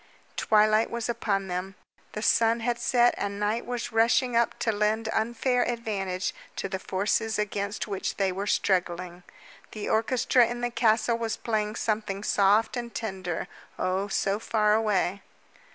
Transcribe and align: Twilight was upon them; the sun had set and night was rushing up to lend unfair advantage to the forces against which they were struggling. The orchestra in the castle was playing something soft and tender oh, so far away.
Twilight 0.35 0.89
was 0.89 1.07
upon 1.09 1.47
them; 1.47 1.75
the 2.13 2.23
sun 2.23 2.61
had 2.61 2.79
set 2.79 3.13
and 3.19 3.39
night 3.39 3.67
was 3.67 3.91
rushing 3.91 4.35
up 4.35 4.57
to 4.57 4.71
lend 4.71 5.07
unfair 5.09 5.61
advantage 5.69 6.33
to 6.55 6.67
the 6.67 6.79
forces 6.79 7.37
against 7.37 7.87
which 7.87 8.15
they 8.17 8.31
were 8.31 8.47
struggling. 8.47 9.21
The 9.73 9.89
orchestra 9.89 10.47
in 10.47 10.61
the 10.61 10.71
castle 10.71 11.19
was 11.19 11.37
playing 11.37 11.75
something 11.75 12.23
soft 12.23 12.75
and 12.75 12.91
tender 12.95 13.47
oh, 13.77 14.07
so 14.07 14.39
far 14.39 14.73
away. 14.73 15.21